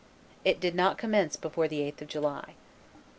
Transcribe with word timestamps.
It 0.43 0.59
did 0.59 0.73
not 0.73 0.97
commence 0.97 1.35
before 1.35 1.67
the 1.67 1.81
8th 1.81 2.01
of 2.01 2.07
July. 2.07 2.55